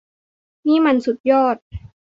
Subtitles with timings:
[0.67, 1.55] นี่มันสุดยอด!